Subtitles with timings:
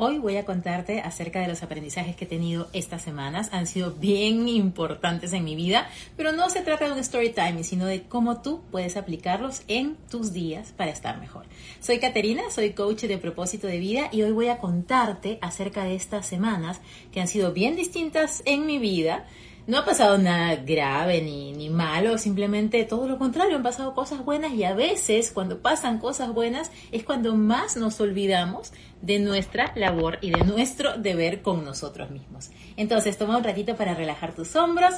[0.00, 3.48] Hoy voy a contarte acerca de los aprendizajes que he tenido estas semanas.
[3.50, 7.64] Han sido bien importantes en mi vida, pero no se trata de un story time,
[7.64, 11.46] sino de cómo tú puedes aplicarlos en tus días para estar mejor.
[11.80, 15.96] Soy Caterina, soy coach de propósito de vida y hoy voy a contarte acerca de
[15.96, 16.80] estas semanas
[17.10, 19.26] que han sido bien distintas en mi vida
[19.68, 24.24] no ha pasado nada grave ni, ni malo, simplemente todo lo contrario, han pasado cosas
[24.24, 28.72] buenas y a veces cuando pasan cosas buenas es cuando más nos olvidamos
[29.02, 32.50] de nuestra labor y de nuestro deber con nosotros mismos.
[32.78, 34.94] Entonces, toma un ratito para relajar tus hombros,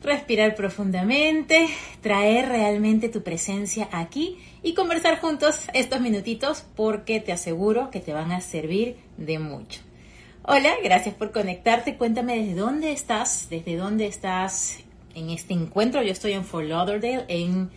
[0.00, 1.66] respirar profundamente,
[2.02, 8.12] traer realmente tu presencia aquí y conversar juntos estos minutitos porque te aseguro que te
[8.12, 9.80] van a servir de mucho.
[10.48, 11.96] Hola, gracias por conectarte.
[11.96, 14.78] Cuéntame desde dónde estás, desde dónde estás
[15.16, 16.04] en este encuentro.
[16.04, 17.68] Yo estoy en Fort Lauderdale, en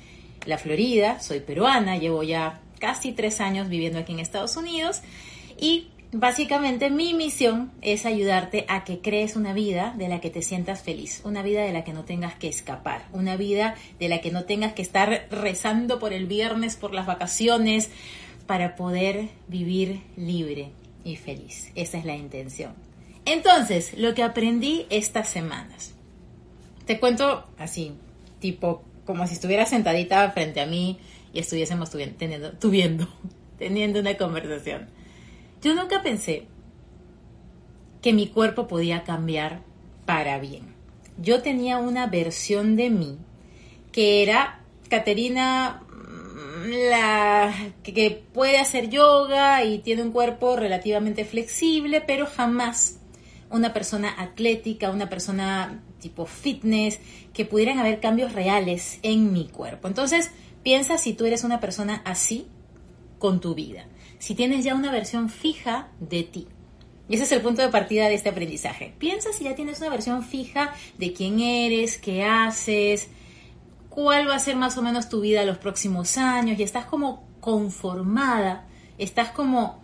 [0.46, 1.20] la Florida.
[1.20, 5.02] Soy peruana, llevo ya casi tres años viviendo aquí en Estados Unidos
[5.60, 10.44] y básicamente mi misión es ayudarte a que crees una vida de la que te
[10.44, 14.22] sientas feliz, una vida de la que no tengas que escapar, una vida de la
[14.22, 17.90] que no tengas que estar rezando por el viernes, por las vacaciones,
[18.46, 20.72] para poder vivir libre,
[21.04, 21.72] y feliz.
[21.76, 22.74] Esa es la intención.
[23.26, 25.94] Entonces, lo que aprendí estas semanas.
[26.86, 27.94] Te cuento así,
[28.40, 31.00] tipo, como si estuviera sentadita frente a mí
[31.34, 33.08] y estuviésemos teniendo, tuviendo,
[33.58, 34.88] teniendo una conversación.
[35.62, 36.46] Yo nunca pensé
[38.02, 39.62] que mi cuerpo podía cambiar
[40.06, 40.74] para bien.
[41.22, 43.18] Yo tenía una versión de mí
[43.92, 45.84] que era Caterina
[46.68, 53.00] la que puede hacer yoga y tiene un cuerpo relativamente flexible, pero jamás
[53.50, 57.00] una persona atlética, una persona tipo fitness,
[57.34, 59.88] que pudieran haber cambios reales en mi cuerpo.
[59.88, 60.32] Entonces,
[60.64, 62.48] piensa si tú eres una persona así
[63.18, 63.86] con tu vida,
[64.18, 66.48] si tienes ya una versión fija de ti.
[67.10, 68.94] Y ese es el punto de partida de este aprendizaje.
[69.00, 73.10] Piensa si ya tienes una versión fija de quién eres, qué haces,
[74.02, 77.28] cuál va a ser más o menos tu vida los próximos años y estás como
[77.42, 78.66] conformada,
[78.98, 79.84] estás como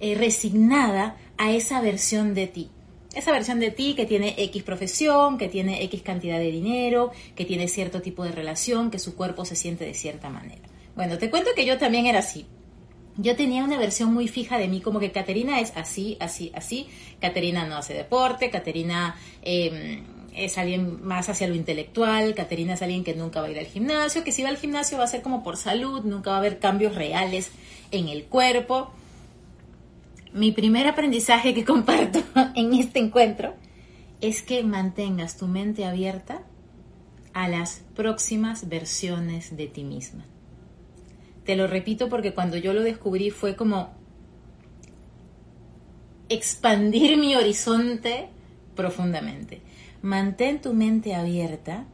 [0.00, 2.68] eh, resignada a esa versión de ti.
[3.14, 7.46] Esa versión de ti que tiene X profesión, que tiene X cantidad de dinero, que
[7.46, 10.68] tiene cierto tipo de relación, que su cuerpo se siente de cierta manera.
[10.94, 12.44] Bueno, te cuento que yo también era así.
[13.16, 16.86] Yo tenía una versión muy fija de mí, como que Caterina es así, así, así.
[17.18, 20.02] Caterina no hace deporte, Caterina eh,
[20.34, 23.66] es alguien más hacia lo intelectual, Caterina es alguien que nunca va a ir al
[23.66, 26.38] gimnasio, que si va al gimnasio va a ser como por salud, nunca va a
[26.40, 27.50] haber cambios reales
[27.92, 28.90] en el cuerpo.
[30.32, 32.20] Mi primer aprendizaje que comparto
[32.56, 33.54] en este encuentro
[34.20, 36.42] es que mantengas tu mente abierta
[37.32, 40.24] a las próximas versiones de ti misma.
[41.44, 43.92] Te lo repito porque cuando yo lo descubrí fue como
[46.28, 48.28] expandir mi horizonte
[48.74, 49.60] profundamente
[50.04, 51.86] mantén tu mente abierta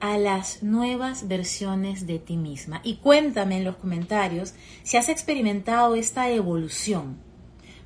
[0.00, 2.80] a las nuevas versiones de ti misma.
[2.82, 7.18] Y cuéntame en los comentarios si has experimentado esta evolución.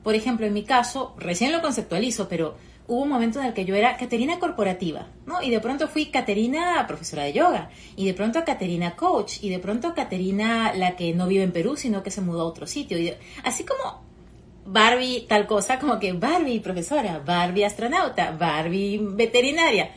[0.05, 2.55] Por ejemplo, en mi caso, recién lo conceptualizo, pero
[2.87, 5.43] hubo un momento en el que yo era Caterina corporativa, ¿no?
[5.43, 9.59] Y de pronto fui Caterina profesora de yoga, y de pronto Caterina coach, y de
[9.59, 12.97] pronto Caterina la que no vive en Perú, sino que se mudó a otro sitio.
[12.97, 14.06] Y así como
[14.67, 19.93] Barbie tal cosa, como que Barbie profesora, Barbie astronauta, Barbie veterinaria.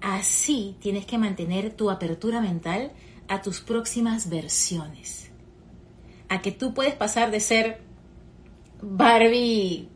[0.00, 2.92] Así tienes que mantener tu apertura mental
[3.28, 5.30] a tus próximas versiones.
[6.28, 7.80] A que tú puedes pasar de ser
[8.80, 9.88] Barbie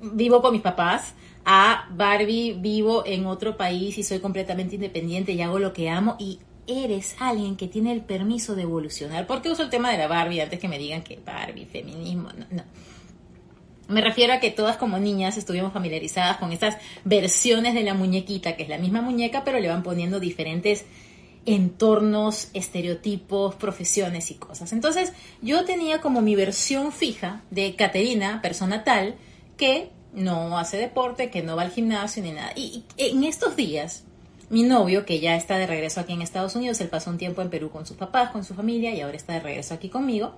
[0.00, 1.14] vivo con mis papás
[1.44, 6.16] a Barbie vivo en otro país y soy completamente independiente y hago lo que amo
[6.18, 9.26] y eres alguien que tiene el permiso de evolucionar.
[9.26, 12.30] ¿Por qué uso el tema de la Barbie antes que me digan que Barbie, feminismo?
[12.36, 12.64] No, no.
[13.88, 18.56] Me refiero a que todas como niñas estuvimos familiarizadas con estas versiones de la muñequita,
[18.56, 20.84] que es la misma muñeca, pero le van poniendo diferentes
[21.46, 24.72] entornos, estereotipos, profesiones y cosas.
[24.72, 29.14] Entonces, yo tenía como mi versión fija de Caterina, persona tal,
[29.56, 32.50] que no hace deporte, que no va al gimnasio ni nada.
[32.56, 34.02] Y, en estos días,
[34.50, 37.42] mi novio, que ya está de regreso aquí en Estados Unidos, él pasó un tiempo
[37.42, 40.34] en Perú con sus papás, con su familia, y ahora está de regreso aquí conmigo,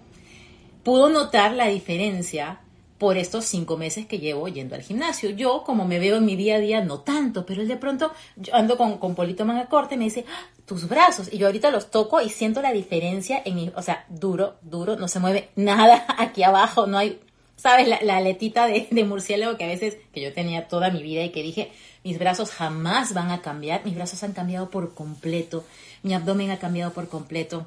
[0.83, 2.61] pudo notar la diferencia
[2.99, 5.31] por estos cinco meses que llevo yendo al gimnasio.
[5.31, 8.13] Yo, como me veo en mi día a día, no tanto, pero él de pronto,
[8.37, 10.49] yo ando con, con Polito Manga Corte, me dice, ¡Ah!
[10.67, 14.05] tus brazos, y yo ahorita los toco y siento la diferencia en mi, o sea,
[14.09, 17.21] duro, duro, no se mueve nada aquí abajo, no hay,
[17.57, 21.03] sabes, la, la aletita de, de murciélago que a veces, que yo tenía toda mi
[21.03, 21.73] vida y que dije,
[22.05, 25.65] mis brazos jamás van a cambiar, mis brazos han cambiado por completo,
[26.03, 27.67] mi abdomen ha cambiado por completo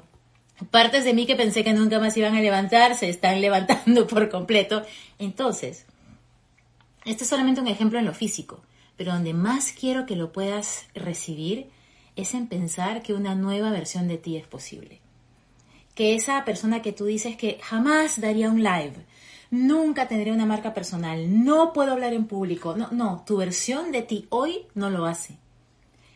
[0.70, 4.28] Partes de mí que pensé que nunca más iban a levantar se están levantando por
[4.28, 4.82] completo.
[5.18, 5.86] Entonces,
[7.04, 8.60] este es solamente un ejemplo en lo físico,
[8.96, 11.68] pero donde más quiero que lo puedas recibir
[12.16, 15.00] es en pensar que una nueva versión de ti es posible.
[15.94, 18.94] Que esa persona que tú dices que jamás daría un live,
[19.50, 24.02] nunca tendría una marca personal, no puedo hablar en público, no, no, tu versión de
[24.02, 25.38] ti hoy no lo hace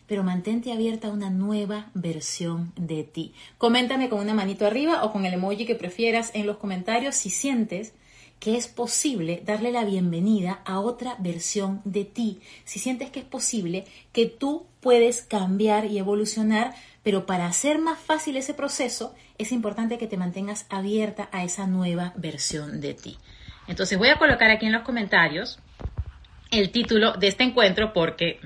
[0.07, 3.33] pero mantente abierta a una nueva versión de ti.
[3.59, 7.31] Coméntame con una manito arriba o con el emoji que prefieras en los comentarios si
[7.31, 7.93] sientes
[8.39, 13.25] que es posible darle la bienvenida a otra versión de ti, si sientes que es
[13.25, 19.53] posible que tú puedes cambiar y evolucionar, pero para hacer más fácil ese proceso es
[19.53, 23.17] importante que te mantengas abierta a esa nueva versión de ti.
[23.69, 25.59] Entonces voy a colocar aquí en los comentarios
[26.51, 28.39] el título de este encuentro porque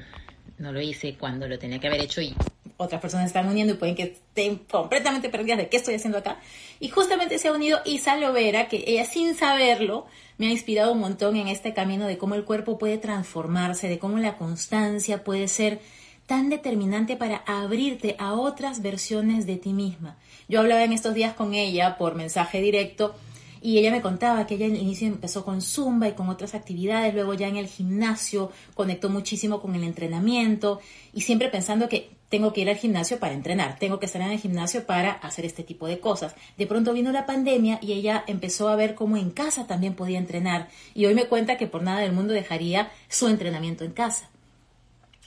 [0.60, 2.34] no lo hice cuando lo tenía que haber hecho y
[2.76, 6.38] otras personas están uniendo y pueden que estén completamente perdidas de qué estoy haciendo acá.
[6.78, 10.06] Y justamente se ha unido Isa Lovera, que ella sin saberlo
[10.38, 13.98] me ha inspirado un montón en este camino de cómo el cuerpo puede transformarse, de
[13.98, 15.80] cómo la constancia puede ser
[16.26, 20.16] tan determinante para abrirte a otras versiones de ti misma.
[20.48, 23.14] Yo hablaba en estos días con ella por mensaje directo
[23.62, 27.14] y ella me contaba que ella al inicio empezó con zumba y con otras actividades,
[27.14, 30.80] luego ya en el gimnasio conectó muchísimo con el entrenamiento
[31.12, 34.30] y siempre pensando que tengo que ir al gimnasio para entrenar, tengo que estar en
[34.30, 36.34] el gimnasio para hacer este tipo de cosas.
[36.56, 40.18] De pronto vino la pandemia y ella empezó a ver cómo en casa también podía
[40.18, 44.30] entrenar y hoy me cuenta que por nada del mundo dejaría su entrenamiento en casa.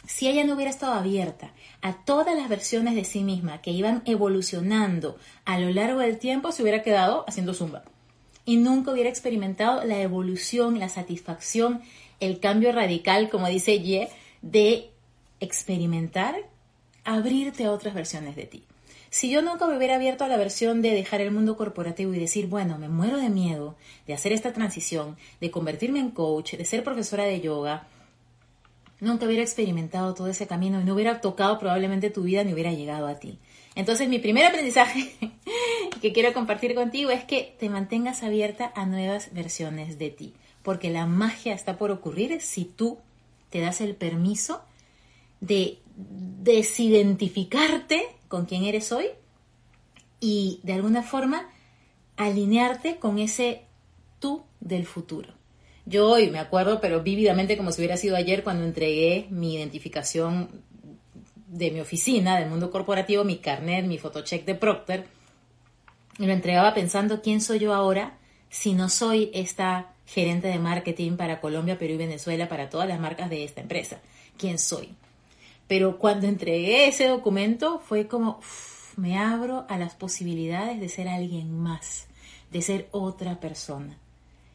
[0.08, 1.52] Si ella no hubiera estado abierta
[1.82, 6.52] a todas las versiones de sí misma que iban evolucionando a lo largo del tiempo,
[6.52, 7.84] se hubiera quedado haciendo zumba
[8.46, 11.82] y nunca hubiera experimentado la evolución, la satisfacción,
[12.20, 14.10] el cambio radical, como dice Ye,
[14.42, 14.92] de
[15.40, 16.36] experimentar,
[17.04, 18.64] abrirte a otras versiones de ti.
[19.10, 22.20] Si yo nunca me hubiera abierto a la versión de dejar el mundo corporativo y
[22.20, 23.76] decir, bueno, me muero de miedo
[24.08, 27.86] de hacer esta transición, de convertirme en coach, de ser profesora de yoga,
[29.00, 32.72] nunca hubiera experimentado todo ese camino y no hubiera tocado probablemente tu vida ni hubiera
[32.72, 33.38] llegado a ti.
[33.76, 35.12] Entonces, mi primer aprendizaje
[36.02, 40.90] que quiero compartir contigo es que te mantengas abierta a nuevas versiones de ti, porque
[40.90, 43.00] la magia está por ocurrir si tú
[43.50, 44.64] te das el permiso
[45.42, 49.08] de desidentificarte con quien eres hoy
[50.20, 51.50] y de alguna forma
[52.18, 53.64] alinearte con ese
[54.20, 55.34] tú del futuro.
[55.86, 60.64] Yo hoy me acuerdo, pero vívidamente como si hubiera sido ayer cuando entregué mi identificación
[61.54, 65.08] de mi oficina, del mundo corporativo, mi carnet, mi photocheck de Procter,
[66.18, 68.18] y lo entregaba pensando quién soy yo ahora
[68.50, 73.00] si no soy esta gerente de marketing para Colombia, Perú y Venezuela, para todas las
[73.00, 74.00] marcas de esta empresa.
[74.38, 74.90] ¿Quién soy?
[75.68, 78.40] Pero cuando entregué ese documento fue como,
[78.96, 82.06] me abro a las posibilidades de ser alguien más,
[82.52, 83.98] de ser otra persona.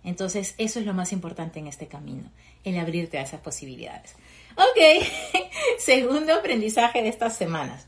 [0.05, 2.31] Entonces, eso es lo más importante en este camino,
[2.63, 4.15] el abrirte a esas posibilidades.
[4.59, 5.07] Ok,
[5.79, 7.87] segundo aprendizaje de estas semanas.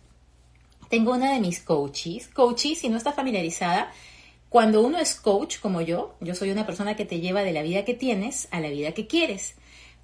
[0.89, 2.29] Tengo una de mis coaches.
[2.29, 3.91] Coaches, si no está familiarizada,
[4.49, 7.63] cuando uno es coach como yo, yo soy una persona que te lleva de la
[7.63, 9.57] vida que tienes a la vida que quieres.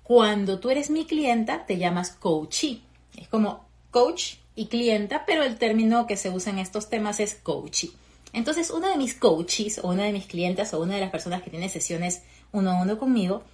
[0.02, 2.82] Cuando tú eres mi clienta, te llamas coachee.
[3.16, 7.36] Es como coach y clienta, pero el término que se usa en estos temas es
[7.36, 7.92] coachee.
[8.32, 11.42] Entonces, una de mis coaches o una de mis clientas o una de las personas
[11.42, 13.44] que tiene sesiones uno a uno conmigo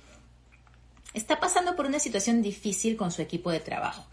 [1.14, 4.06] está pasando por una situación difícil con su equipo de trabajo.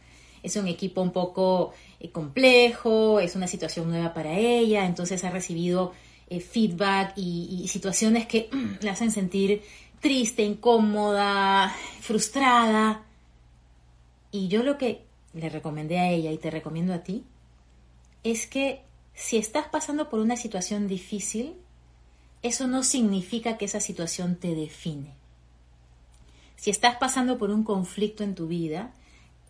[0.44, 5.32] Es un equipo un poco eh, complejo, es una situación nueva para ella, entonces ha
[5.32, 5.94] recibido
[6.30, 9.64] eh, feedback y, situaciones que mm, la hacen sentir
[10.00, 13.04] triste, incómoda, frustrada.
[14.32, 15.04] Y yo lo que
[15.34, 17.24] le recomendé a ella y te recomiendo a ti
[18.24, 18.82] es que
[19.14, 21.56] si estás pasando por una situación difícil,
[22.42, 25.19] eso no significa que esa situación te define.
[26.60, 28.92] Si estás pasando por un conflicto en tu vida,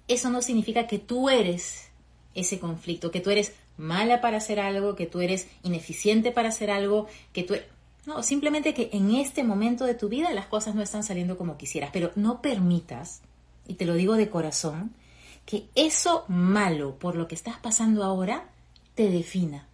[0.08, 1.90] eso no significa que tú eres
[2.36, 6.70] ese conflicto, que tú eres mala para hacer algo, que tú eres ineficiente para hacer
[6.72, 7.56] algo, que tú...
[7.56, 7.66] E-,
[8.06, 11.58] no, simplemente que en este momento de tu vida las cosas no están saliendo como
[11.58, 13.22] quisieras, pero no permitas,
[13.68, 14.94] y te lo digo de corazón,
[15.46, 18.50] que eso malo por lo que estás pasando ahora
[18.96, 19.70] te defina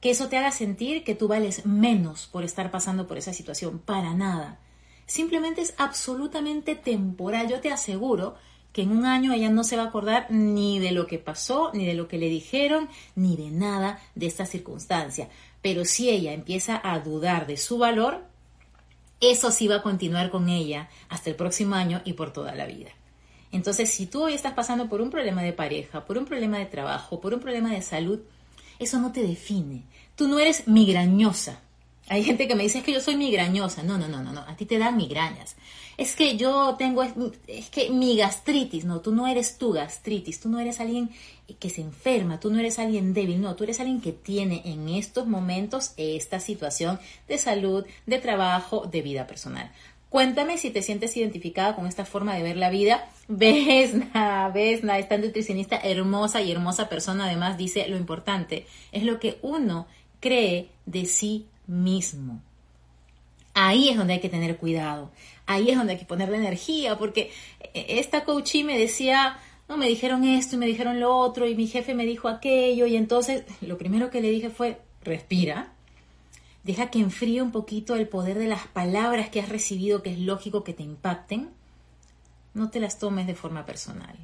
[0.00, 3.78] que eso te haga sentir que tú vales menos por estar pasando por esa situación.
[3.78, 4.58] Para nada.
[5.06, 7.48] Simplemente es absolutamente temporal.
[7.48, 8.34] Yo te aseguro
[8.72, 11.70] que en un año ella no se va a acordar ni de lo que pasó,
[11.72, 15.30] ni de lo que le dijeron, ni de nada de esta circunstancia.
[15.62, 18.24] Pero si ella empieza a dudar de su valor,
[19.20, 22.66] eso sí va a continuar con ella hasta el próximo año y por toda la
[22.66, 22.90] vida.
[23.52, 26.66] Entonces, si tú hoy estás pasando por un problema de pareja, por un problema de
[26.66, 28.20] trabajo, por un problema de salud,
[28.78, 29.84] eso no te define.
[30.16, 31.60] Tú no eres migrañosa.
[32.08, 33.82] Hay gente que me dice es que yo soy migrañosa.
[33.82, 34.40] No, no, no, no, no.
[34.40, 35.56] A ti te dan migrañas.
[35.96, 38.84] Es que yo tengo, es que mi gastritis.
[38.84, 40.40] No, tú no eres tu gastritis.
[40.40, 41.10] Tú no eres alguien
[41.58, 42.38] que se enferma.
[42.38, 43.40] Tú no eres alguien débil.
[43.40, 48.86] No, tú eres alguien que tiene en estos momentos esta situación de salud, de trabajo,
[48.86, 49.72] de vida personal.
[50.08, 53.08] Cuéntame si te sientes identificada con esta forma de ver la vida.
[53.28, 59.38] Vesna, Vesna, esta nutricionista hermosa y hermosa persona, además dice lo importante es lo que
[59.42, 59.88] uno
[60.20, 62.40] cree de sí mismo.
[63.54, 65.10] Ahí es donde hay que tener cuidado,
[65.46, 67.32] ahí es donde hay que ponerle energía, porque
[67.72, 71.66] esta coachí me decía, no, me dijeron esto y me dijeron lo otro y mi
[71.66, 75.72] jefe me dijo aquello y entonces lo primero que le dije fue, respira,
[76.64, 80.18] deja que enfríe un poquito el poder de las palabras que has recibido, que es
[80.18, 81.48] lógico que te impacten,
[82.54, 84.16] no te las tomes de forma personal.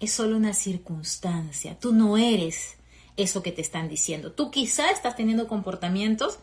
[0.00, 2.76] Es solo una circunstancia, tú no eres
[3.16, 4.32] eso que te están diciendo.
[4.32, 6.40] Tú quizá estás teniendo comportamientos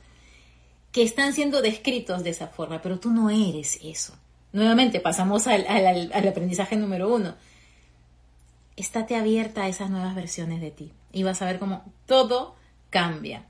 [0.92, 4.14] que están siendo descritos de esa forma, pero tú no eres eso.
[4.54, 7.36] Nuevamente pasamos al, aprendizaje número uno.
[8.76, 12.56] Estate abierta a esas nuevas versiones de ti y vas a ver cómo todo
[12.90, 13.46] cambia.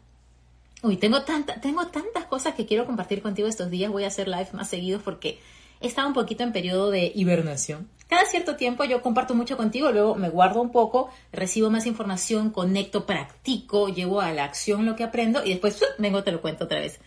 [0.83, 3.91] Uy, tengo, tanta, tengo tantas cosas que quiero compartir contigo estos días.
[3.91, 5.39] Voy a hacer live más seguidos porque
[5.79, 7.89] he estado un poquito en periodo de hibernación.
[8.07, 12.49] Cada cierto tiempo yo comparto mucho contigo, luego me guardo un poco, recibo más información,
[12.49, 16.65] conecto, practico, llevo a la acción lo que aprendo y después vengo te lo cuento
[16.65, 16.99] otra vez.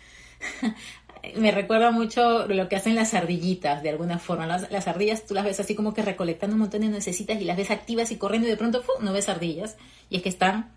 [1.36, 4.46] me recuerda mucho lo que hacen las ardillitas, de alguna forma.
[4.46, 7.56] Las, ardillas tú las ves así como que recolectando un montón de necesitas y las
[7.56, 9.76] ves activas y corriendo y de pronto no ves ardillas.
[10.10, 10.70] Y es que están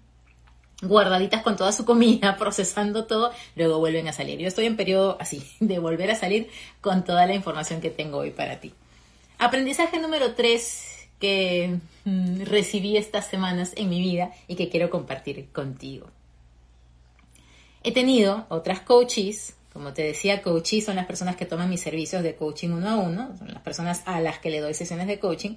[0.81, 4.39] guardaditas con toda su comida, procesando todo, luego vuelven a salir.
[4.39, 6.49] Yo estoy en periodo así, de volver a salir
[6.81, 8.73] con toda la información que tengo hoy para ti.
[9.39, 15.47] Aprendizaje número 3 que mm, recibí estas semanas en mi vida y que quiero compartir
[15.51, 16.07] contigo.
[17.87, 22.21] He tenido otras coaches, como te decía, coaches son las personas que toman mis servicios
[22.21, 25.19] de coaching uno a uno, son las personas a las que le doy sesiones de
[25.19, 25.55] coaching.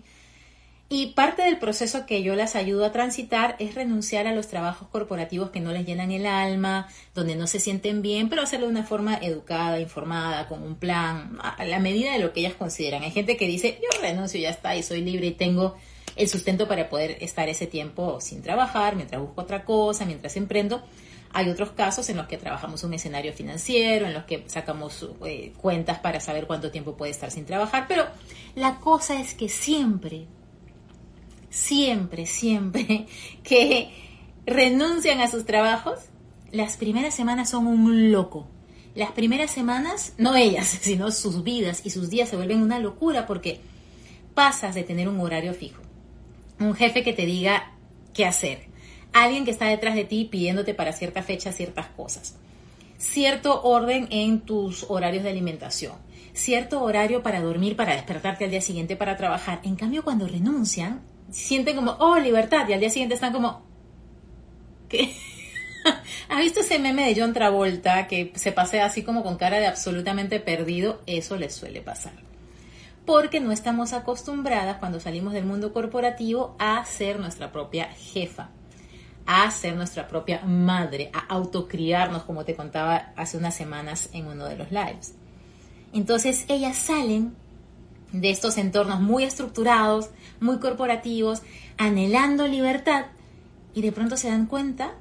[0.89, 4.87] Y parte del proceso que yo las ayudo a transitar es renunciar a los trabajos
[4.87, 8.75] corporativos que no les llenan el alma, donde no se sienten bien, pero hacerlo de
[8.75, 13.03] una forma educada, informada, con un plan, a la medida de lo que ellas consideran.
[13.03, 15.75] Hay gente que dice, yo renuncio, ya está, y soy libre y tengo
[16.15, 20.81] el sustento para poder estar ese tiempo sin trabajar, mientras busco otra cosa, mientras emprendo.
[21.33, 25.53] Hay otros casos en los que trabajamos un escenario financiero, en los que sacamos eh,
[25.57, 28.07] cuentas para saber cuánto tiempo puede estar sin trabajar, pero
[28.57, 30.27] la cosa es que siempre,
[31.49, 33.07] siempre, siempre
[33.45, 33.91] que
[34.45, 36.01] renuncian a sus trabajos,
[36.51, 38.49] las primeras semanas son un loco.
[38.97, 43.27] Las primeras semanas, no ellas, sino sus vidas y sus días se vuelven una locura
[43.27, 43.61] porque
[44.35, 45.83] pasas de tener un horario fijo,
[46.59, 47.73] un jefe que te diga
[48.15, 48.69] qué hacer,
[49.13, 52.37] alguien que está detrás de ti pidiéndote para cierta fecha ciertas cosas,
[52.99, 55.95] cierto orden en tus horarios de alimentación,
[56.33, 59.61] cierto horario para dormir, para despertarte al día siguiente para trabajar.
[59.65, 63.63] En cambio, cuando renuncian, sienten como, oh, libertad, y al día siguiente están como,
[64.89, 65.15] ¿qué?
[66.29, 69.67] ¿Has visto ese meme de John Travolta que se pasea así como con cara de
[69.67, 71.03] absolutamente perdido?
[71.07, 72.13] Eso les suele pasar.
[73.07, 78.51] Porque no estamos acostumbradas cuando salimos del mundo corporativo a ser nuestra propia jefa
[79.33, 84.47] a ser nuestra propia madre, a autocriarnos, como te contaba hace unas semanas en uno
[84.47, 85.15] de los lives.
[85.93, 87.37] Entonces ellas salen
[88.11, 90.11] de estos entornos muy estructurados,
[90.41, 91.43] muy corporativos,
[91.79, 93.07] anhelando libertad
[93.73, 94.95] y de pronto se dan cuenta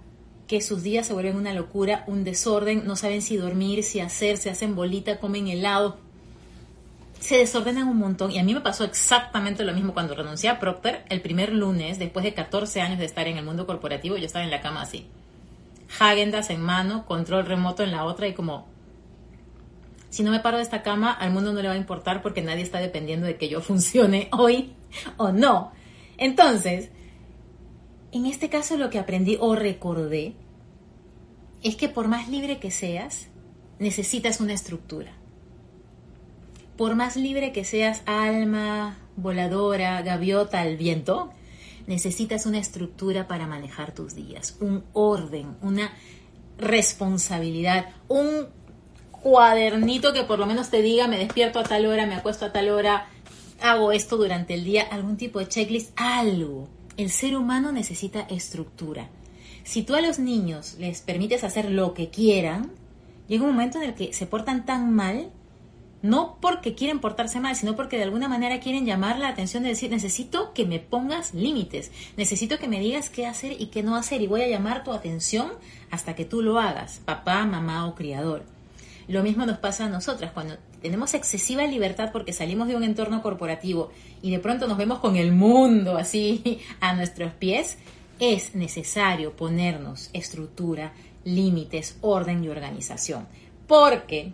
[0.45, 4.37] que sus días se vuelven una locura, un desorden, no saben si dormir, si hacer,
[4.37, 5.97] se hacen bolita, comen helado,
[7.19, 8.31] se desordenan un montón.
[8.31, 11.99] Y a mí me pasó exactamente lo mismo cuando renuncié a Procter el primer lunes,
[11.99, 14.81] después de 14 años de estar en el mundo corporativo, yo estaba en la cama
[14.81, 15.07] así.
[15.99, 18.67] Hagendas en mano, control remoto en la otra y como,
[20.09, 22.41] si no me paro de esta cama, al mundo no le va a importar porque
[22.41, 24.73] nadie está dependiendo de que yo funcione hoy
[25.17, 25.71] o no.
[26.17, 26.89] Entonces,
[28.11, 30.35] en este caso lo que aprendí o recordé
[31.61, 33.27] es que por más libre que seas,
[33.79, 35.18] necesitas una estructura
[36.79, 41.29] por más libre que seas alma, voladora, gaviota al viento,
[41.87, 45.91] necesitas una estructura para manejar tus días, un orden, una,
[46.57, 48.47] responsabilidad, un
[49.11, 52.53] cuadernito que por lo menos te diga me despierto a tal hora, me acuesto a
[52.53, 53.07] tal hora,
[53.59, 56.69] hago esto durante el día, algún tipo de checklist, algo.
[56.95, 59.09] El ser humano necesita estructura.
[59.65, 62.71] Si tú a los niños les permites hacer lo que quieran,
[63.27, 65.29] llega un momento en el que se portan tan mal,
[66.01, 69.69] no porque quieren portarse mal, sino porque de alguna manera quieren llamar la atención de
[69.69, 73.95] decir, necesito que me pongas límites, necesito que me digas qué hacer y qué no
[73.95, 75.51] hacer y voy a llamar tu atención
[75.91, 78.43] hasta que tú lo hagas, papá, mamá o criador.
[79.09, 83.23] Lo mismo nos pasa a nosotras cuando tenemos excesiva libertad porque salimos de un entorno
[83.23, 83.91] corporativo
[84.21, 87.77] y de pronto nos vemos con el mundo así a nuestros pies.
[88.19, 93.27] Es necesario ponernos estructura, límites, orden y organización.
[93.65, 94.33] Porque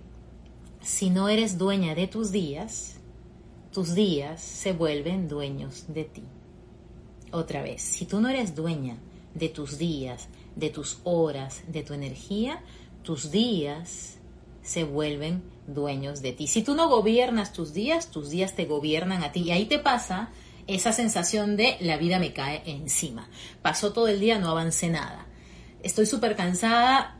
[0.85, 2.97] si no eres dueña de tus días,
[3.73, 6.23] tus días se vuelven dueños de ti.
[7.31, 8.97] Otra vez, si tú no eres dueña
[9.33, 12.61] de tus días, de tus horas, de tu energía,
[13.01, 14.19] tus días
[14.61, 16.45] se vuelven dueños de ti.
[16.45, 19.41] Si tú no gobiernas tus días, tus días te gobiernan a ti.
[19.41, 20.29] Y ahí te pasa
[20.67, 23.27] esa sensación de la vida me cae encima.
[23.63, 25.25] Pasó todo el día, no avancé nada.
[25.81, 27.14] Estoy súper cansada,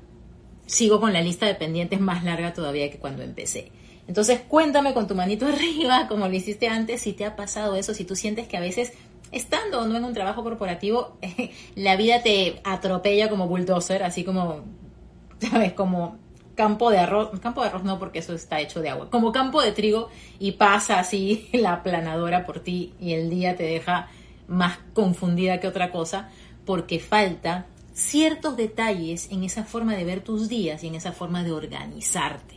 [0.66, 3.72] sigo con la lista de pendientes más larga todavía que cuando empecé.
[4.08, 7.94] Entonces cuéntame con tu manito arriba, como lo hiciste antes, si te ha pasado eso,
[7.94, 8.94] si tú sientes que a veces,
[9.32, 11.18] estando o no en un trabajo corporativo,
[11.76, 14.64] la vida te atropella como bulldozer, así como,
[15.40, 15.74] ¿sabes?
[15.74, 16.18] Como
[16.56, 19.62] campo de arroz, campo de arroz no porque eso está hecho de agua, como campo
[19.62, 24.10] de trigo y pasa así la aplanadora por ti y el día te deja
[24.48, 26.30] más confundida que otra cosa
[26.66, 31.44] porque falta ciertos detalles en esa forma de ver tus días y en esa forma
[31.44, 32.56] de organizarte.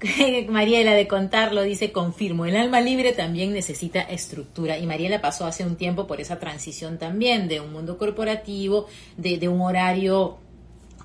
[0.48, 5.64] Mariela de contarlo dice, confirmo, el alma libre también necesita estructura y Mariela pasó hace
[5.64, 8.86] un tiempo por esa transición también de un mundo corporativo,
[9.16, 10.38] de, un horario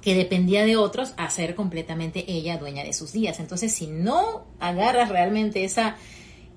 [0.01, 3.39] que dependía de otros a ser completamente ella dueña de sus días.
[3.39, 5.95] Entonces, si no agarras realmente esa,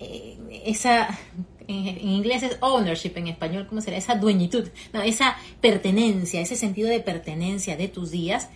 [0.01, 1.17] eh, esa
[1.69, 3.97] en, inglés es ownership, en español, ¿cómo será?
[3.97, 8.49] Esa dueñitud, no, esa pertenencia, ese sentido de pertenencia de tus días,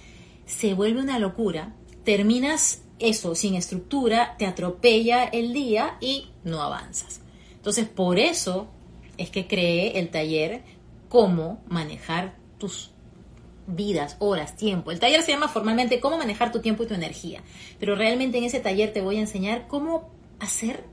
[0.47, 1.75] se vuelve una locura.
[2.05, 7.21] Terminas eso sin estructura, te atropella el día y no avanzas.
[7.55, 8.69] Entonces, por eso
[9.19, 10.63] es que creé el taller
[11.09, 12.91] Cómo manejar tus
[13.67, 14.91] vidas, horas, tiempo.
[14.91, 17.43] El taller se llama formalmente cómo manejar tu tiempo y tu energía,
[17.79, 20.85] pero realmente en ese taller te voy a enseñar cómo hacer,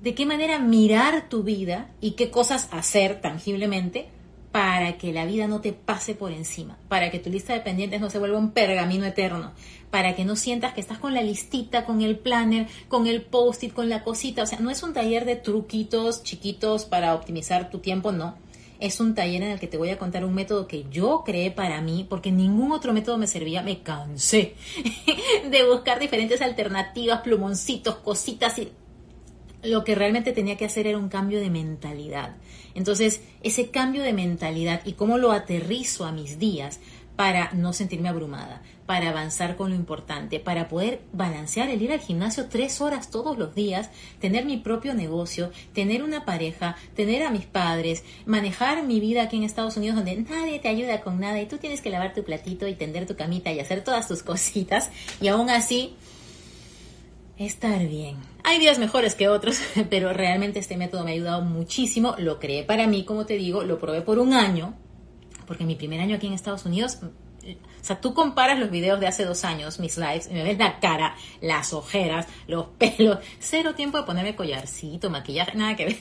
[0.00, 4.08] de qué manera mirar tu vida y qué cosas hacer tangiblemente
[4.52, 8.00] para que la vida no te pase por encima, para que tu lista de pendientes
[8.00, 9.52] no se vuelva un pergamino eterno,
[9.90, 13.72] para que no sientas que estás con la listita, con el planner, con el post-it,
[13.72, 14.42] con la cosita.
[14.42, 18.36] O sea, no es un taller de truquitos chiquitos para optimizar tu tiempo, no
[18.80, 21.50] es un taller en el que te voy a contar un método que yo creé
[21.50, 24.54] para mí, porque ningún otro método me servía, me cansé
[25.50, 28.70] de buscar diferentes alternativas, plumoncitos, cositas y
[29.62, 32.36] lo que realmente tenía que hacer era un cambio de mentalidad.
[32.74, 36.80] Entonces, ese cambio de mentalidad y cómo lo aterrizo a mis días
[37.18, 41.98] para no sentirme abrumada, para avanzar con lo importante, para poder balancear el ir al
[41.98, 43.90] gimnasio tres horas todos los días,
[44.20, 49.36] tener mi propio negocio, tener una pareja, tener a mis padres, manejar mi vida aquí
[49.36, 52.22] en Estados Unidos donde nadie te ayuda con nada y tú tienes que lavar tu
[52.22, 54.88] platito y tender tu camita y hacer todas tus cositas
[55.20, 55.96] y aún así
[57.38, 58.16] estar bien.
[58.44, 62.14] Hay días mejores que otros, pero realmente este método me ha ayudado muchísimo.
[62.18, 64.74] Lo creé para mí, como te digo, lo probé por un año
[65.48, 69.06] porque mi primer año aquí en Estados Unidos, o sea, tú comparas los videos de
[69.06, 73.74] hace dos años, mis lives, y me ves la cara, las ojeras, los pelos, cero
[73.74, 75.96] tiempo de ponerme collarcito, maquillaje, nada que ver,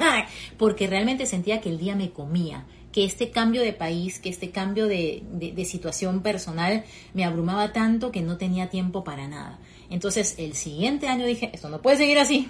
[0.58, 4.50] porque realmente sentía que el día me comía, que este cambio de país, que este
[4.50, 9.60] cambio de, de situación personal me abrumaba tanto que no tenía tiempo para nada.
[9.90, 12.48] Entonces el siguiente año dije, esto no puede seguir así,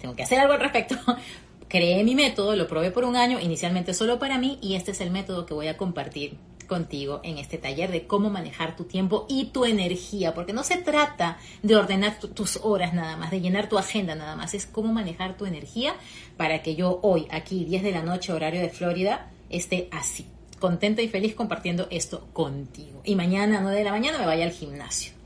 [0.00, 0.96] tengo que hacer algo al respecto,
[1.68, 5.00] creé mi método, lo probé por un año, inicialmente solo para mí, y este es
[5.00, 9.26] el método que voy a compartir contigo en este taller de cómo manejar tu tiempo
[9.28, 13.68] y tu energía, porque no se trata de ordenar tus horas nada más, de llenar
[13.68, 15.94] tu agenda nada más, es cómo manejar tu energía
[16.36, 20.26] para que yo hoy, aquí, 10 de la noche, horario de Florida, esté así,
[20.60, 23.00] contenta y feliz compartiendo esto contigo.
[23.04, 25.17] Y mañana, 9 de la mañana, me vaya al gimnasio.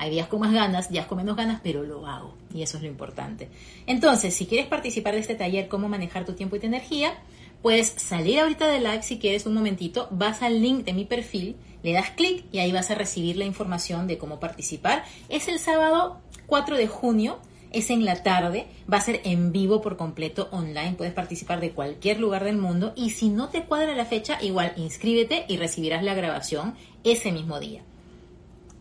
[0.00, 2.82] Hay días con más ganas, días con menos ganas, pero lo hago y eso es
[2.82, 3.50] lo importante.
[3.86, 7.18] Entonces, si quieres participar de este taller, cómo manejar tu tiempo y tu energía,
[7.60, 11.54] puedes salir ahorita de live si quieres un momentito, vas al link de mi perfil,
[11.82, 15.04] le das clic y ahí vas a recibir la información de cómo participar.
[15.28, 17.38] Es el sábado 4 de junio,
[17.70, 21.72] es en la tarde, va a ser en vivo por completo online, puedes participar de
[21.72, 26.02] cualquier lugar del mundo y si no te cuadra la fecha, igual inscríbete y recibirás
[26.02, 27.82] la grabación ese mismo día.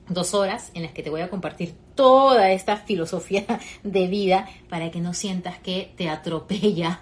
[0.09, 3.45] Dos horas en las que te voy a compartir toda esta filosofía
[3.83, 7.01] de vida para que no sientas que te atropella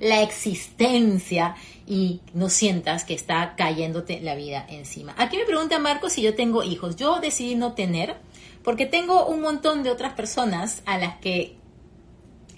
[0.00, 5.14] la, existencia y no sientas que está cayéndote la vida encima.
[5.18, 6.96] Aquí me pregunta Marco si yo tengo hijos.
[6.96, 8.16] Yo decidí no tener
[8.62, 11.56] porque tengo un montón de otras personas a las que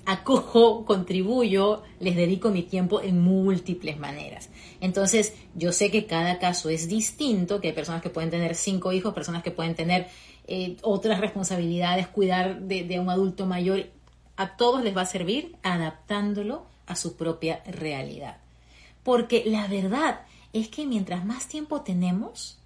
[0.07, 4.49] acojo, contribuyo, les dedico mi tiempo en múltiples maneras.
[4.81, 8.93] Entonces, yo sé que cada caso es distinto, que hay personas que pueden tener cinco
[8.93, 10.09] hijos, personas que pueden tener
[10.47, 13.87] eh, otras responsabilidades, cuidar de, de un adulto mayor.
[14.37, 18.39] A todos les va a servir adaptándolo a su propia realidad.
[19.03, 20.21] Porque la verdad
[20.53, 22.59] es que mientras más tiempo tenemos,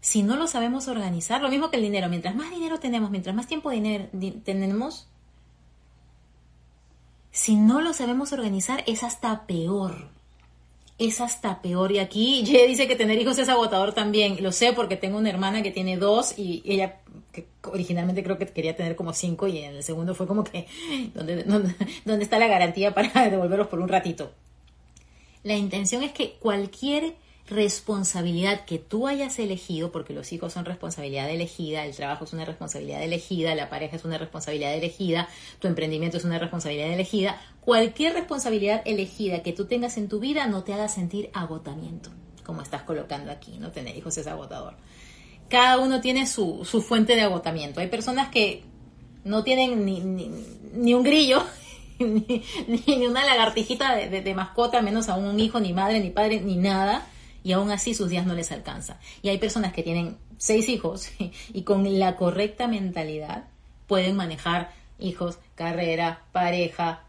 [0.00, 3.34] si no lo sabemos organizar, lo mismo que el dinero, mientras más dinero tenemos, mientras
[3.34, 3.70] más tiempo
[4.44, 5.08] tenemos,
[7.30, 10.08] si no lo sabemos organizar, es hasta peor.
[11.00, 11.90] Es hasta peor.
[11.92, 14.36] Y aquí Ye dice que tener hijos es agotador también.
[14.42, 17.00] Lo sé porque tengo una hermana que tiene dos y ella
[17.32, 20.66] que originalmente creo que quería tener como cinco y en el segundo fue como que,
[21.14, 21.44] ¿dónde,
[22.04, 24.30] dónde está la garantía para devolverlos por un ratito?
[25.42, 27.14] La intención es que cualquier
[27.50, 32.44] responsabilidad que tú hayas elegido, porque los hijos son responsabilidad elegida, el trabajo es una
[32.44, 38.14] responsabilidad elegida, la pareja es una responsabilidad elegida, tu emprendimiento es una responsabilidad elegida, cualquier
[38.14, 42.10] responsabilidad elegida que tú tengas en tu vida no te haga sentir agotamiento,
[42.44, 44.74] como estás colocando aquí, no tener hijos es agotador.
[45.48, 47.80] Cada uno tiene su, fuente de agotamiento.
[47.80, 48.62] Hay personas que
[49.24, 51.42] no tienen ni, ni, un grillo,
[51.98, 56.40] ni, ni, una lagartijita de, de mascota, menos aún un hijo, ni madre, ni padre,
[56.40, 57.08] ni nada
[57.42, 58.98] y aún así sus días no les alcanza.
[59.22, 61.10] Y hay personas que tienen seis hijos
[61.52, 63.44] y con la correcta mentalidad
[63.86, 67.04] pueden manejar hijos, carrera, pareja.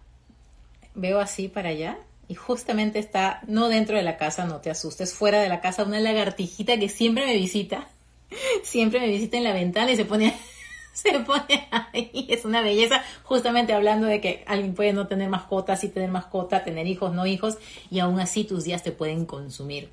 [0.96, 5.14] Veo así para allá y justamente está no dentro de la casa, no te asustes,
[5.14, 7.90] fuera de la casa una lagartijita que siempre me visita,
[8.64, 10.34] siempre me visita en la ventana y se pone
[10.94, 15.84] se pone ahí, es una belleza, justamente hablando de que alguien puede no tener mascotas
[15.84, 17.58] y tener mascota, tener hijos, no hijos,
[17.90, 19.90] y aún así tus días te pueden consumir.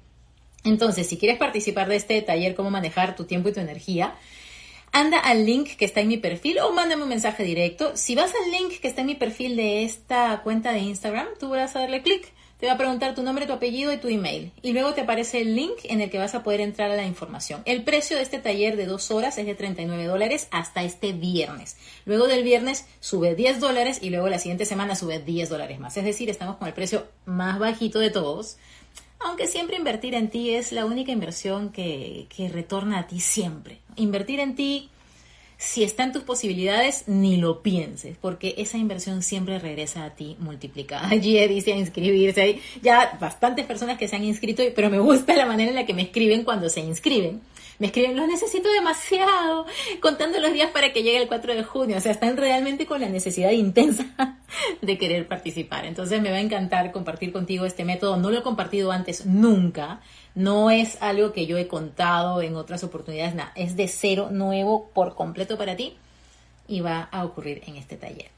[0.69, 4.15] Entonces, si quieres participar de este taller, cómo manejar tu tiempo y tu energía,
[4.93, 7.93] anda al link que está en mi perfil o mándame un mensaje directo.
[7.97, 11.51] Si vas al link que está en mi perfil de esta cuenta de Instagram, tú
[11.51, 12.33] vas a darle clic.
[12.59, 14.51] Te va a preguntar tu nombre, tu apellido y tu email.
[14.63, 17.05] Y luego te aparece el link en el que vas a poder entrar a la
[17.05, 17.63] información.
[17.67, 21.77] El precio de este taller de dos horas es de 39 dólares hasta este viernes.
[22.05, 25.97] Luego del viernes sube 10 dólares y luego la siguiente semana sube 10 dólares más.
[25.97, 28.59] Es decir, estamos con el precio más bajito de todos
[29.21, 33.79] aunque siempre invertir en ti es la única inversión que, que, retorna a ti siempre.
[33.97, 34.91] Invertir en ti,
[35.57, 40.37] si está en tus posibilidades, ni lo pienses, porque esa inversión siempre regresa a ti
[40.39, 41.09] multiplicada.
[41.11, 42.41] Allí dice inscribirse.
[42.41, 45.87] Hay ya bastantes personas que se han inscrito, pero me gusta la manera en la
[45.87, 47.41] que me escriben cuando se inscriben
[47.79, 49.67] me escriben, lo necesito demasiado,
[50.01, 51.97] contando los días para que llegue el 4 de junio.
[51.97, 54.05] O sea, están realmente con la necesidad intensa
[54.83, 55.87] de querer participar.
[55.87, 58.17] Entonces me va a encantar compartir contigo este método.
[58.17, 60.01] No lo he compartido antes nunca.
[60.35, 63.53] No es algo que yo he contado en otras oportunidades, nada.
[63.55, 65.97] Es de cero, nuevo, por completo para ti.
[66.67, 68.31] Y va a ocurrir en este taller.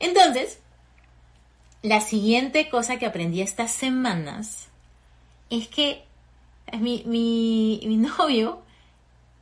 [0.00, 0.58] Entonces,
[1.82, 4.68] la siguiente cosa que aprendí estas semanas
[5.50, 6.02] es que
[6.80, 8.62] mi, mi, mi novio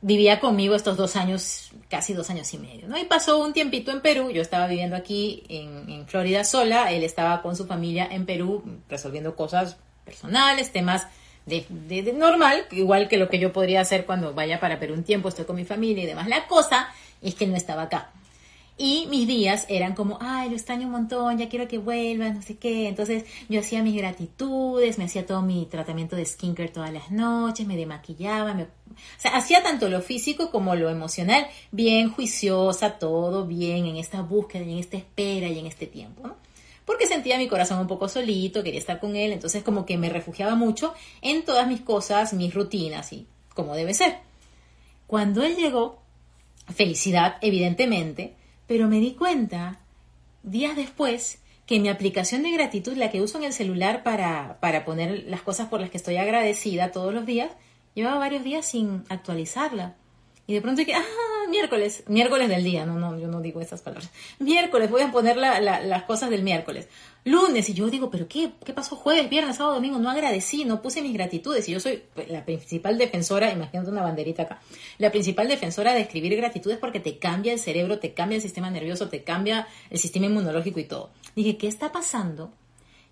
[0.07, 2.97] vivía conmigo estos dos años, casi dos años y medio, ¿no?
[2.97, 7.41] Y pasó un tiempito en Perú, yo estaba viviendo aquí en, Florida sola, él estaba
[7.41, 11.07] con su familia en Perú resolviendo cosas personales, temas
[11.45, 15.03] de, de, normal, igual que lo que yo podría hacer cuando vaya para Perú un
[15.03, 16.29] tiempo, estoy con mi familia y demás.
[16.29, 16.87] La cosa
[17.21, 18.11] es que él no estaba acá.
[18.77, 22.41] Y mis días eran como, ay, lo extraño un montón, ya quiero que vuelva, no
[22.41, 22.87] sé qué.
[22.87, 27.67] Entonces yo hacía mis gratitudes, me hacía todo mi tratamiento de skincare todas las noches,
[27.67, 28.67] me demaquillaba, me...
[29.17, 34.21] o sea, hacía tanto lo físico como lo emocional, bien juiciosa, todo bien en esta
[34.21, 36.35] búsqueda, en esta espera y en este tiempo, ¿no?
[36.85, 40.09] Porque sentía mi corazón un poco solito, quería estar con él, entonces como que me
[40.09, 44.19] refugiaba mucho en todas mis cosas, mis rutinas y como debe ser.
[45.05, 46.01] Cuando él llegó,
[46.73, 48.35] felicidad, evidentemente,
[48.67, 49.79] pero me di cuenta
[50.43, 54.85] días después que mi aplicación de gratitud, la que uso en el celular para, para
[54.85, 57.51] poner las cosas por las que estoy agradecida todos los días,
[57.97, 59.95] llevaba varios días sin actualizarla.
[60.45, 61.03] Y de pronto que, ah,
[61.49, 64.11] miércoles, miércoles del día, no, no, yo no digo esas palabras.
[64.39, 66.87] Miércoles, voy a poner las cosas del miércoles.
[67.25, 69.97] Lunes, y yo digo, pero qué, ¿qué pasó jueves, viernes, sábado, domingo?
[69.97, 71.67] No agradecí, no puse mis gratitudes.
[71.67, 74.61] Y yo soy la principal defensora, imagínate una banderita acá,
[74.99, 78.69] la principal defensora de escribir gratitudes porque te cambia el cerebro, te cambia el sistema
[78.69, 81.09] nervioso, te cambia el sistema inmunológico y todo.
[81.35, 82.53] Dije, ¿qué está pasando?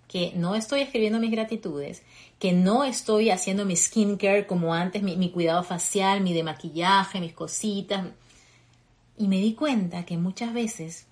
[0.08, 2.02] que no estoy escribiendo mis gratitudes,
[2.38, 7.32] que no estoy haciendo mi skincare como antes, mi, cuidado facial, mi de maquillaje, mis
[7.32, 8.06] cositas.
[9.16, 11.06] Y me di cuenta que muchas veces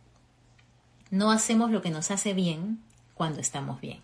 [1.11, 2.83] no hacemos lo que nos hace bien
[3.15, 4.01] cuando estamos bien.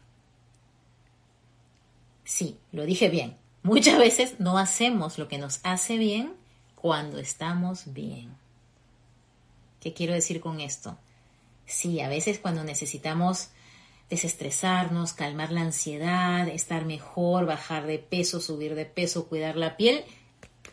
[2.25, 3.37] Sí, lo dije bien.
[3.63, 6.33] Muchas veces no hacemos lo que nos hace bien
[6.75, 8.31] cuando estamos bien.
[9.81, 10.97] ¿Qué quiero decir con esto?
[11.67, 13.51] Sí, a veces cuando necesitamos
[14.11, 20.05] desestresarnos, calmar la ansiedad, estar mejor, bajar de peso, subir de peso, cuidar la piel,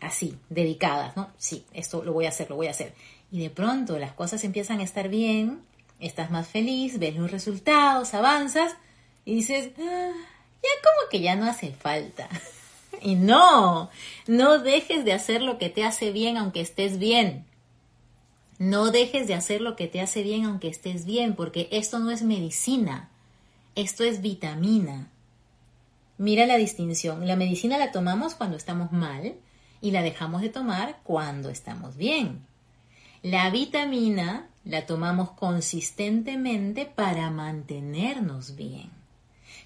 [0.02, 1.30] así, dedicadas, ¿no?
[1.38, 2.94] Sí, esto lo voy a hacer, lo voy a hacer.
[3.32, 5.62] Y de pronto las cosas empiezan a estar bien,
[6.00, 8.76] estás más feliz, ves los resultados, avanzas
[9.24, 10.12] y dices, ah,
[10.64, 12.28] ya como que ya no hace falta.
[13.02, 13.92] y no,
[14.26, 17.46] no dejes de hacer lo que te hace bien aunque estés bien.
[18.58, 22.10] No dejes de hacer lo que te hace bien aunque estés bien, porque esto no
[22.10, 23.12] es medicina,
[23.78, 25.12] esto es vitamina.
[26.18, 29.36] Mira la distinción, la medicina la tomamos cuando estamos mal
[29.82, 32.44] y la dejamos de tomar cuando estamos bien.
[33.22, 38.90] La vitamina la tomamos consistentemente para mantenernos bien.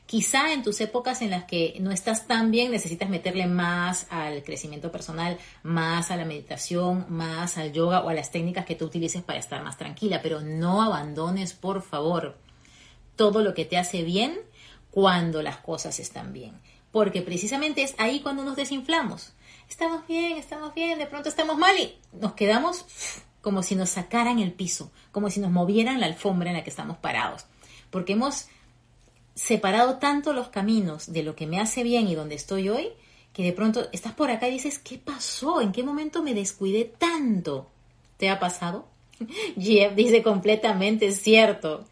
[0.05, 4.43] Quizá en tus épocas en las que no estás tan bien necesitas meterle más al
[4.43, 8.85] crecimiento personal, más a la meditación, más al yoga o a las técnicas que tú
[8.85, 12.37] utilices para estar más tranquila, pero no abandones, por favor,
[13.21, 14.35] todo lo que te hace bien
[14.89, 16.59] cuando las cosas están bien.
[16.91, 19.33] Porque precisamente es ahí cuando nos desinflamos.
[19.69, 22.83] Estamos bien, estamos bien, de pronto estamos mal y nos quedamos
[23.43, 26.71] como si nos sacaran el piso, como si nos movieran la alfombra en la que
[26.71, 27.45] estamos parados.
[27.91, 28.47] Porque hemos
[29.35, 32.89] separado tanto los caminos de lo que me hace bien y donde estoy hoy,
[33.33, 35.61] que de pronto estás por acá y dices, ¿qué pasó?
[35.61, 37.69] ¿En qué momento me descuidé tanto?
[38.17, 38.87] ¿Te ha pasado?
[39.59, 41.85] Jeff dice completamente cierto.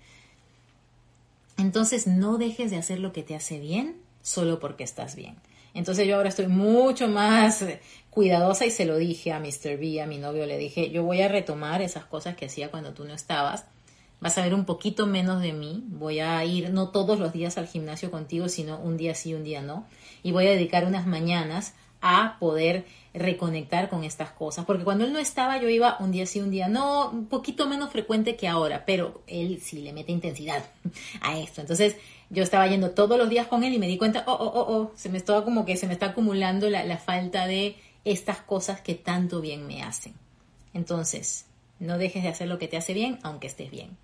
[1.60, 5.36] Entonces no dejes de hacer lo que te hace bien solo porque estás bien.
[5.74, 7.64] Entonces yo ahora estoy mucho más
[8.10, 9.78] cuidadosa y se lo dije a Mr.
[9.78, 12.94] B, a mi novio, le dije, yo voy a retomar esas cosas que hacía cuando
[12.94, 13.66] tú no estabas
[14.22, 15.84] vas a ver un poquito menos de mí.
[15.88, 19.44] Voy a ir no todos los días al gimnasio contigo, sino un día sí, un
[19.44, 19.86] día no.
[20.24, 24.66] Y voy a dedicar unas mañanas a poder reconectar con estas cosas.
[24.66, 27.68] Porque cuando él no estaba, yo iba un día sí, un día no, un poquito
[27.68, 30.64] menos frecuente que ahora, pero él sí le mete intensidad
[31.22, 31.62] a esto.
[31.62, 31.96] Entonces,
[32.30, 34.76] yo estaba yendo todos los días con él y me di cuenta, oh, oh, oh,
[34.76, 38.38] oh, se me estaba como que se me está acumulando la, la falta de estas
[38.42, 40.14] cosas que tanto bien me hacen.
[40.74, 41.46] Entonces,
[41.80, 43.98] no dejes de hacer lo que te hace bien, aunque estés bien.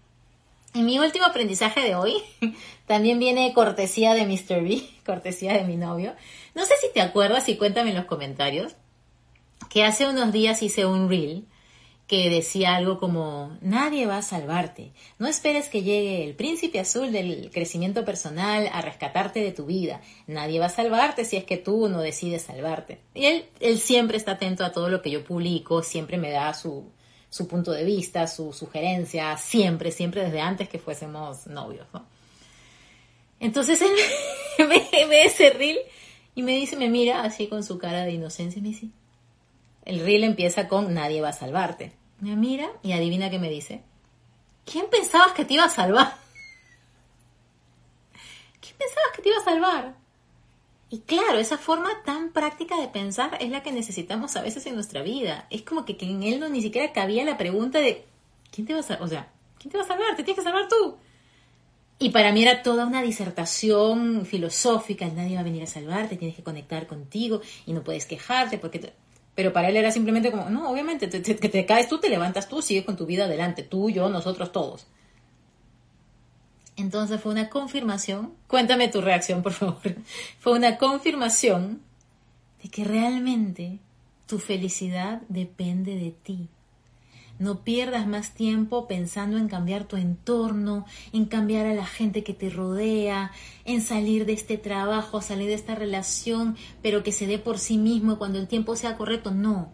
[0.76, 2.16] Mi último aprendizaje de hoy
[2.86, 4.62] también viene cortesía de Mr.
[4.62, 6.14] B, cortesía de mi novio.
[6.54, 8.76] No sé si te acuerdas y cuéntame en los comentarios
[9.70, 11.46] que hace unos días hice un reel
[12.08, 17.12] que decía algo como, nadie va a salvarte, no esperes que llegue el príncipe azul
[17.12, 21.58] del crecimiento personal a rescatarte de tu vida, nadie va a salvarte si es que
[21.58, 23.00] tú no decides salvarte.
[23.16, 26.54] Y él, él siempre está atento a todo lo que yo publico, siempre me da
[26.54, 26.92] su,
[27.36, 32.06] su punto de vista, su sugerencia, siempre, siempre desde antes que fuésemos novios, ¿no?
[33.42, 33.92] Entonces él
[34.70, 35.80] me ve ese reel
[36.34, 38.88] y me dice, me mira así con su cara de inocencia y me dice,
[39.84, 41.92] el reel empieza con nadie va a salvarte.
[42.22, 43.82] Me mira y adivina qué me dice.
[44.64, 46.16] ¿Quién pensabas que te iba a salvar?
[48.62, 50.05] ¿Quién pensabas que te iba a salvar?
[50.90, 54.76] Y claro, esa forma tan práctica de pensar es la que necesitamos a veces en
[54.76, 55.48] nuestra vida.
[55.50, 58.06] Es como que, en él no ni siquiera cabía la pregunta de
[58.52, 59.04] ¿quién te va a salvar?
[59.04, 60.16] O sea, ¿quién te va a salvar?
[60.16, 60.98] Te tienes que salvar tú.
[61.98, 66.36] Y para mí era toda una disertación filosófica, nadie va a venir a salvarte, tienes
[66.36, 68.94] que conectar contigo y no puedes quejarte porque...
[69.34, 72.62] Pero para él era simplemente como, no, obviamente, que te caes tú, te levantas tú,
[72.62, 74.88] sigues con tu vida adelante, tú, yo, nosotros todos.
[76.78, 79.82] Entonces fue una confirmación, cuéntame tu reacción por favor,
[80.40, 81.82] fue una confirmación
[82.62, 83.80] de que realmente
[84.28, 86.50] tu felicidad depende de ti.
[87.38, 92.34] No pierdas más tiempo pensando en cambiar tu entorno, en cambiar a la gente que
[92.34, 93.32] te rodea,
[93.66, 97.78] en salir de este trabajo, salir de esta relación, pero que se dé por sí
[97.78, 99.32] mismo cuando el tiempo sea correcto.
[99.32, 99.70] No,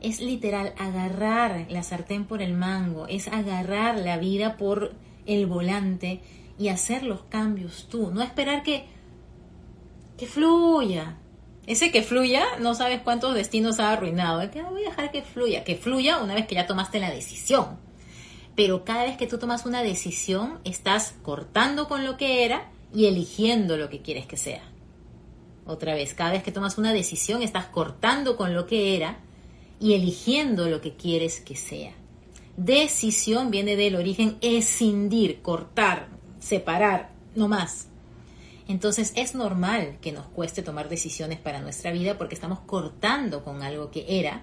[0.00, 4.92] es literal agarrar la sartén por el mango, es agarrar la vida por
[5.24, 6.20] el volante
[6.58, 8.86] y hacer los cambios tú, no esperar que,
[10.16, 11.18] que fluya.
[11.66, 14.42] Ese que fluya, no sabes cuántos destinos ha arruinado.
[14.42, 17.10] Es que voy a dejar que fluya, que fluya una vez que ya tomaste la
[17.10, 17.78] decisión.
[18.54, 23.06] Pero cada vez que tú tomas una decisión, estás cortando con lo que era y
[23.06, 24.62] eligiendo lo que quieres que sea.
[25.66, 29.18] Otra vez, cada vez que tomas una decisión, estás cortando con lo que era
[29.80, 31.94] y eligiendo lo que quieres que sea.
[32.56, 36.08] Decisión viene del origen escindir, cortar,
[36.44, 37.88] separar, no más.
[38.68, 43.62] Entonces es normal que nos cueste tomar decisiones para nuestra vida porque estamos cortando con
[43.62, 44.42] algo que era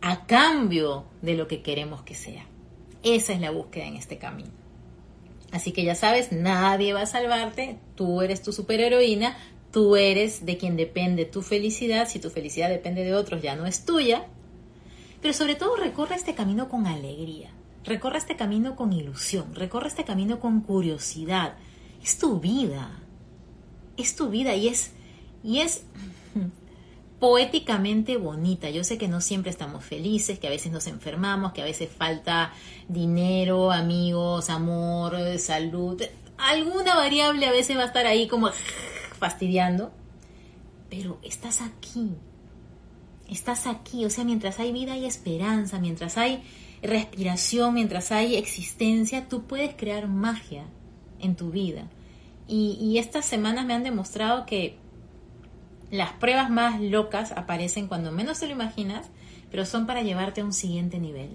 [0.00, 2.46] a cambio de lo que queremos que sea.
[3.02, 4.50] Esa es la búsqueda en este camino.
[5.52, 9.36] Así que ya sabes, nadie va a salvarte, tú eres tu superheroína,
[9.72, 13.66] tú eres de quien depende tu felicidad, si tu felicidad depende de otros ya no
[13.66, 14.26] es tuya,
[15.22, 17.50] pero sobre todo recorre este camino con alegría,
[17.84, 21.54] recorre este camino con ilusión, recorre este camino con curiosidad.
[22.02, 22.90] Es tu vida,
[23.96, 24.92] es tu vida y es,
[25.42, 25.84] y es
[27.20, 28.70] poéticamente bonita.
[28.70, 31.90] Yo sé que no siempre estamos felices, que a veces nos enfermamos, que a veces
[31.90, 32.52] falta
[32.88, 36.02] dinero, amigos, amor, salud.
[36.36, 38.50] Alguna variable a veces va a estar ahí como
[39.18, 39.92] fastidiando.
[40.90, 42.10] Pero estás aquí.
[43.28, 44.04] Estás aquí.
[44.04, 46.42] O sea, mientras hay vida hay esperanza, mientras hay
[46.84, 50.64] respiración, mientras hay existencia, tú puedes crear magia
[51.18, 51.88] en tu vida.
[52.46, 54.76] Y, estas semanas me han demostrado que
[55.90, 59.10] las pruebas más locas aparecen cuando menos te lo imaginas,
[59.50, 61.30] pero son para llevarte a un siguiente nivel.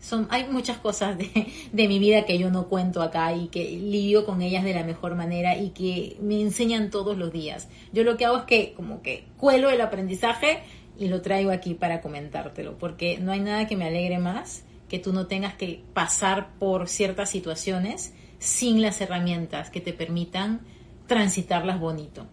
[0.00, 3.70] Son, hay muchas cosas de, de, mi vida que yo no cuento acá y que
[3.70, 7.68] lidio con ellas de la mejor manera y que me enseñan todos los días.
[7.92, 10.60] Yo lo que hago es que como que cuelo el aprendizaje
[10.98, 14.98] y lo traigo aquí para comentártelo, porque no hay nada que me alegre más que
[14.98, 20.62] tú no tengas que pasar por ciertas situaciones sin las herramientas que te permitan
[21.06, 22.26] transitarlas bonito,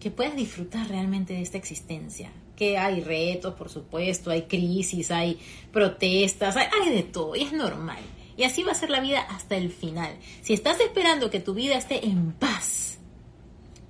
[0.00, 5.38] que puedas disfrutar realmente de esta existencia, que hay retos, por supuesto, hay crisis, hay
[5.72, 8.00] protestas, hay, de todo, y es normal.
[8.34, 10.16] Y así va a ser la vida hasta el final.
[10.40, 12.98] Si estás esperando que tu vida esté en paz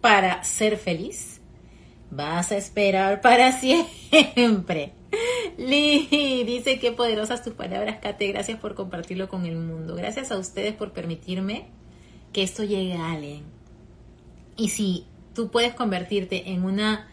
[0.01, 1.41] para ser feliz,
[2.11, 4.95] vas a esperar para siempre.
[5.59, 8.29] Lee dice qué poderosas tus palabras, Kate.
[8.29, 9.95] Gracias por compartirlo con el mundo.
[9.95, 11.67] Gracias a ustedes por permitirme
[12.33, 13.45] que esto llegue a alguien.
[14.57, 17.09] Y si tú puedes convertirte en una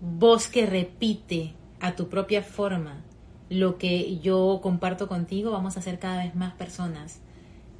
[0.00, 3.02] voz que repite a tu propia forma
[3.48, 7.20] lo que yo comparto contigo, vamos a ser cada vez más personas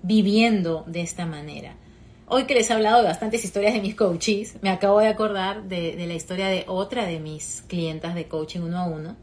[0.02, 1.76] viviendo de esta manera.
[2.32, 5.64] Hoy que les he hablado de bastantes historias de mis coaches, me acabo de acordar
[5.64, 9.16] de, la historia de otra de mis clientas de coaching uno a uno.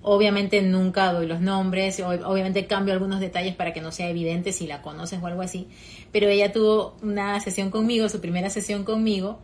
[0.00, 4.68] Obviamente nunca doy los nombres, obviamente cambio algunos detalles para que no sea evidente si
[4.68, 5.66] la conoces o algo así,
[6.12, 9.40] pero ella tuvo una sesión conmigo, su primera sesión conmigo,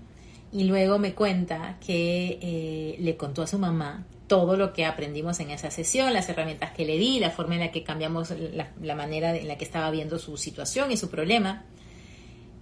[0.53, 5.41] y luego me cuenta que eh, le contó a su mamá todo lo que aprendimos
[5.41, 8.71] en esa sesión, las herramientas que le di, la forma en la que cambiamos la,
[8.81, 11.65] la manera en la que estaba viendo su situación y su problema.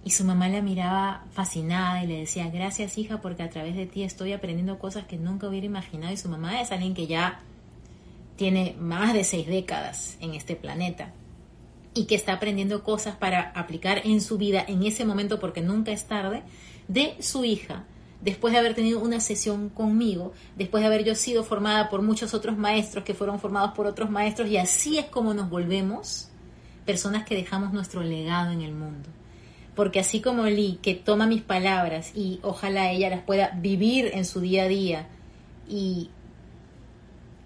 [0.07, 3.85] Y su mamá la miraba fascinada y le decía, gracias hija, porque a través de
[3.85, 6.13] ti estoy aprendiendo cosas que nunca hubiera imaginado.
[6.13, 7.41] Y su mamá es alguien que ya
[8.37, 11.11] tiene más de seis décadas en este planeta
[11.93, 15.91] y que está aprendiendo cosas para aplicar en su vida en ese momento, porque nunca
[15.91, 16.43] es tarde,
[16.87, 17.83] de su hija,
[18.21, 22.33] después de haber tenido una sesión conmigo, después de haber yo sido formada por muchos
[22.33, 26.29] otros maestros que fueron formados por otros maestros, y así es como nos volvemos
[26.85, 29.09] personas que dejamos nuestro legado en el mundo
[29.77, 34.25] porque así como Lee, que toma mis palabras y ojalá ella las pueda vivir en
[34.25, 35.07] su día a día
[35.69, 36.09] y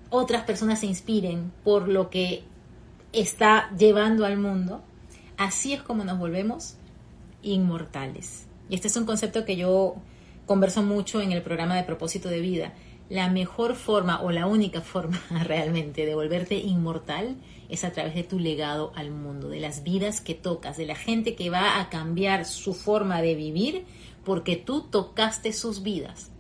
[0.09, 2.43] otras personas se inspiren por lo que
[3.11, 4.81] está llevando al mundo,
[5.35, 6.75] así es como nos volvemos
[7.43, 8.47] inmortales.
[8.69, 9.95] Y este es un concepto que yo
[10.45, 12.71] converso mucho en el programa de propósito de vida.
[13.11, 17.35] La mejor forma o la única forma realmente de volverte inmortal
[17.67, 20.95] es a través de tu legado al mundo, de las vidas que tocas, de la
[20.95, 23.83] gente que va a cambiar su forma de vivir
[24.23, 26.31] porque tú tocaste sus vidas.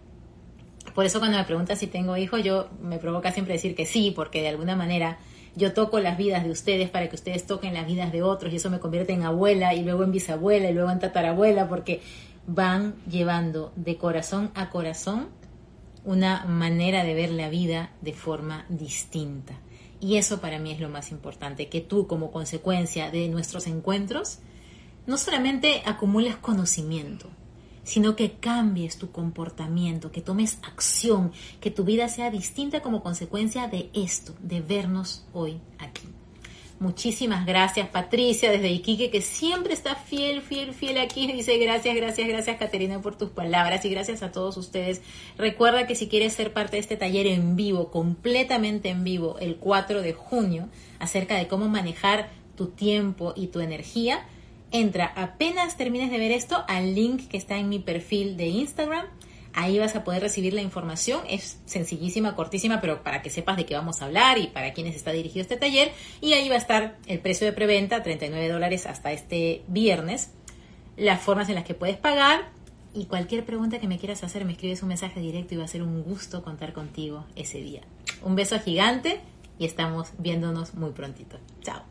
[0.95, 4.13] Por eso cuando me preguntas si tengo hijos, yo me provoca siempre decir que sí,
[4.15, 5.19] porque de alguna manera
[5.57, 8.55] yo toco las vidas de ustedes para que ustedes toquen las vidas de otros y
[8.55, 11.99] eso me convierte en abuela y luego en bisabuela y luego en tatarabuela porque
[12.47, 15.40] van llevando de corazón a corazón
[16.03, 19.53] una manera de ver la vida de forma distinta.
[19.99, 24.39] Y eso para mí es lo más importante, que tú como consecuencia de nuestros encuentros,
[25.05, 27.29] no solamente acumules conocimiento,
[27.83, 33.67] sino que cambies tu comportamiento, que tomes acción, que tu vida sea distinta como consecuencia
[33.67, 36.07] de esto, de vernos hoy aquí.
[36.81, 41.31] Muchísimas gracias, Patricia, desde Iquique, que siempre está fiel, fiel, fiel aquí.
[41.31, 45.03] Dice gracias, gracias, gracias, Caterina, por tus palabras y gracias a todos ustedes.
[45.37, 49.57] Recuerda que si quieres ser parte de este taller en vivo, completamente en vivo, el
[49.57, 54.25] 4 de junio, acerca de cómo manejar tu tiempo y tu energía,
[54.71, 59.05] entra apenas termines de ver esto al link que está en mi perfil de Instagram
[59.53, 61.21] Ahí vas a poder recibir la información.
[61.29, 64.95] Es sencillísima, cortísima, pero para que sepas de qué vamos a hablar y para quiénes
[64.95, 65.91] está dirigido este taller.
[66.21, 70.31] Y ahí va a estar el precio de preventa, 39 dólares hasta este viernes.
[70.97, 72.51] Las formas en las que puedes pagar
[72.93, 75.67] Y cualquier pregunta que me quieras hacer, me escribes un mensaje directo y va a
[75.67, 77.81] ser un gusto contar contigo ese día.
[78.21, 79.21] Un beso gigante
[79.57, 81.37] y estamos viéndonos muy prontito.
[81.61, 81.90] Chao.